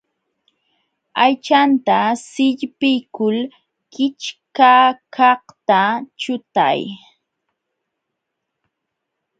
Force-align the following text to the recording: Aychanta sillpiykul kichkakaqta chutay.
Aychanta 1.23 1.97
sillpiykul 2.31 3.37
kichkakaqta 3.93 5.79
chutay. 6.21 6.81